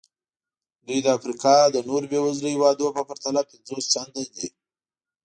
دوی 0.85 0.99
د 1.03 1.07
افریقا 1.17 1.55
د 1.71 1.77
نورو 1.89 2.05
بېوزلو 2.11 2.53
هېوادونو 2.55 2.91
په 2.97 3.03
پرتله 3.09 3.41
پنځوس 3.49 3.85
چنده 3.93 4.23
دي. 4.35 4.47